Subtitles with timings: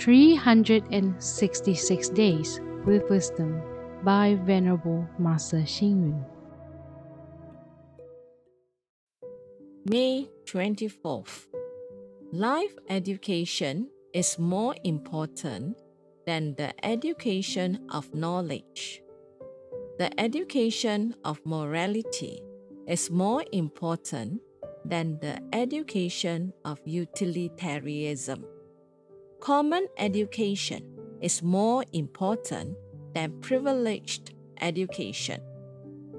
[0.00, 3.60] 366 Days with Wisdom
[4.02, 6.24] by Venerable Master Xing.
[9.84, 11.48] May 24th.
[12.32, 15.76] Life education is more important
[16.24, 19.02] than the education of knowledge.
[19.98, 22.40] The education of morality
[22.88, 24.40] is more important
[24.82, 28.46] than the education of utilitarianism.
[29.40, 30.84] Common education
[31.22, 32.76] is more important
[33.14, 35.40] than privileged education.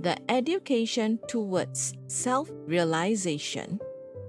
[0.00, 3.80] The education towards self realization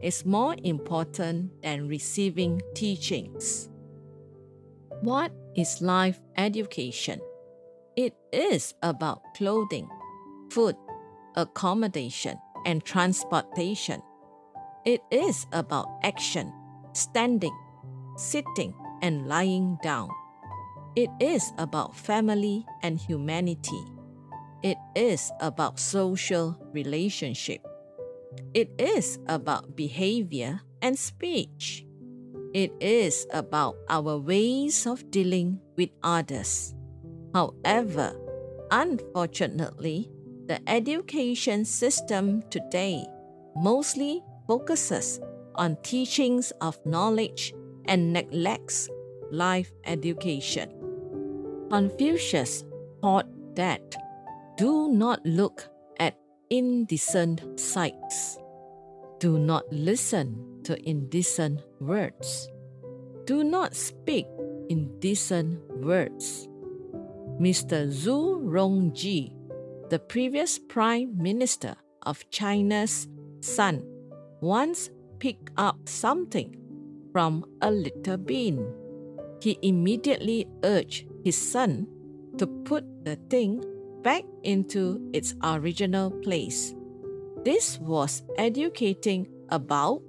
[0.01, 3.69] is more important than receiving teachings.
[5.01, 7.21] What is life education?
[7.95, 9.87] It is about clothing,
[10.49, 10.75] food,
[11.35, 14.01] accommodation, and transportation.
[14.83, 16.51] It is about action,
[16.93, 17.55] standing,
[18.19, 20.09] sitting, and lying down.
[20.95, 23.83] It is about family and humanity.
[24.61, 27.63] It is about social relationship.
[28.53, 31.85] It is about behavior and speech.
[32.53, 36.75] It is about our ways of dealing with others.
[37.33, 38.19] However,
[38.71, 40.11] unfortunately,
[40.47, 43.05] the education system today
[43.55, 45.21] mostly focuses
[45.55, 47.53] on teachings of knowledge
[47.89, 48.87] and neglects
[49.31, 50.69] life education.
[51.69, 52.63] Confucius
[53.01, 53.81] taught that
[54.57, 55.67] do not look
[55.99, 56.15] at
[56.49, 58.37] indecent sights,
[59.19, 62.47] do not listen to indecent words,
[63.25, 64.27] do not speak
[64.69, 66.47] indecent words.
[67.41, 67.89] Mr.
[67.89, 69.33] Zhu Rongji,
[69.89, 73.07] the previous Prime Minister of China's
[73.41, 73.83] son,
[74.41, 74.89] once
[75.19, 76.55] picked up something
[77.11, 78.65] from a little bin.
[79.41, 81.87] He immediately urged his son
[82.37, 83.63] to put the thing
[84.01, 86.73] back into its original place.
[87.43, 90.01] This was educating about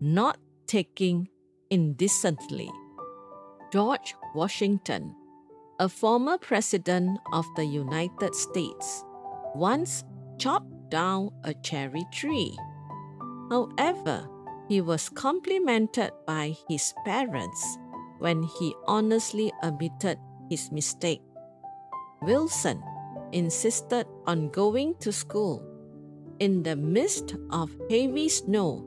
[0.00, 1.28] not taking
[1.70, 2.70] indecently.
[3.72, 5.14] George Washington,
[5.78, 9.04] a former president of the United States,
[9.54, 10.04] once
[10.38, 12.56] chopped down a cherry tree.
[13.50, 14.28] However,
[14.70, 17.76] he was complimented by his parents
[18.20, 20.16] when he honestly admitted
[20.48, 21.20] his mistake.
[22.22, 22.80] Wilson
[23.32, 25.60] insisted on going to school
[26.38, 28.86] in the midst of heavy snow,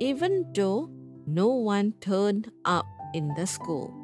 [0.00, 0.90] even though
[1.28, 3.94] no one turned up in the school.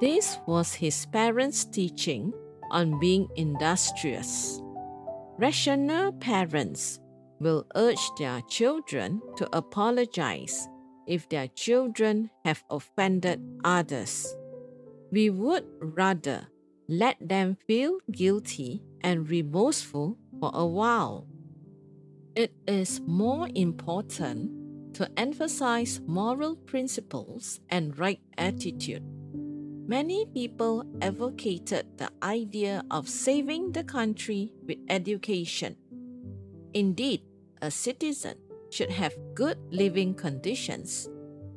[0.00, 2.32] This was his parents' teaching
[2.70, 4.62] on being industrious.
[5.36, 7.00] Rational parents
[7.40, 10.68] will urge their children to apologize
[11.06, 14.34] if their children have offended others.
[15.10, 16.48] We would rather
[16.88, 21.26] let them feel guilty and remorseful for a while.
[22.34, 29.02] It is more important to emphasize moral principles and right attitude.
[29.86, 35.76] Many people advocated the idea of saving the country with education.
[36.74, 37.22] Indeed,
[37.62, 38.36] a citizen
[38.70, 41.08] should have good living conditions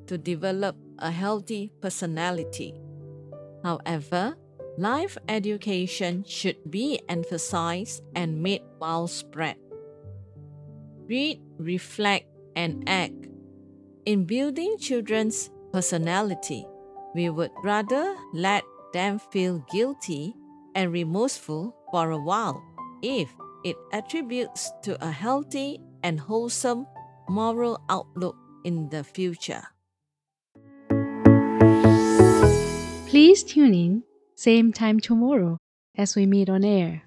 [0.07, 2.73] to develop a healthy personality.
[3.63, 4.35] However,
[4.77, 9.57] life education should be emphasized and made widespread.
[11.07, 13.27] Read, reflect, and act.
[14.05, 16.65] In building children's personality,
[17.13, 18.63] we would rather let
[18.93, 20.33] them feel guilty
[20.75, 22.63] and remorseful for a while
[23.01, 23.29] if
[23.63, 26.87] it attributes to a healthy and wholesome
[27.29, 29.63] moral outlook in the future.
[33.07, 34.03] Please tune in,
[34.35, 35.57] same time tomorrow
[35.97, 37.03] as we meet on air.